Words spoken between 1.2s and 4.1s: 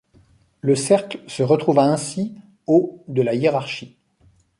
se retrouva ainsi au de la hiérarchie.